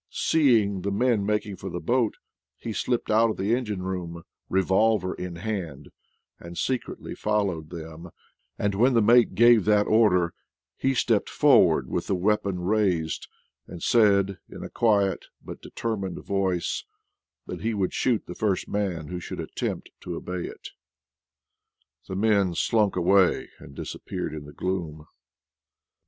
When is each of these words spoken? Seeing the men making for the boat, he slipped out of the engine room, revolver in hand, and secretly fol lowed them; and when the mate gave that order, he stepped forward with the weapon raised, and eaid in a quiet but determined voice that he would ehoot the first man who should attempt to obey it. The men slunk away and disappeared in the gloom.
Seeing 0.09 0.81
the 0.81 0.89
men 0.91 1.27
making 1.27 1.57
for 1.57 1.69
the 1.69 1.79
boat, 1.79 2.15
he 2.57 2.73
slipped 2.73 3.11
out 3.11 3.29
of 3.29 3.37
the 3.37 3.53
engine 3.55 3.83
room, 3.83 4.23
revolver 4.49 5.13
in 5.13 5.35
hand, 5.35 5.89
and 6.39 6.57
secretly 6.57 7.13
fol 7.13 7.49
lowed 7.49 7.69
them; 7.69 8.09
and 8.57 8.73
when 8.73 8.95
the 8.95 9.01
mate 9.03 9.35
gave 9.35 9.65
that 9.65 9.85
order, 9.85 10.33
he 10.75 10.95
stepped 10.95 11.29
forward 11.29 11.87
with 11.87 12.07
the 12.07 12.15
weapon 12.15 12.61
raised, 12.61 13.27
and 13.67 13.81
eaid 13.81 14.39
in 14.49 14.63
a 14.63 14.71
quiet 14.71 15.25
but 15.45 15.61
determined 15.61 16.17
voice 16.25 16.83
that 17.45 17.61
he 17.61 17.75
would 17.75 17.91
ehoot 17.91 18.25
the 18.25 18.33
first 18.33 18.67
man 18.67 19.09
who 19.09 19.19
should 19.19 19.39
attempt 19.39 19.91
to 19.99 20.15
obey 20.15 20.47
it. 20.47 20.69
The 22.07 22.15
men 22.15 22.55
slunk 22.55 22.95
away 22.95 23.49
and 23.59 23.75
disappeared 23.75 24.33
in 24.33 24.45
the 24.45 24.51
gloom. 24.53 25.05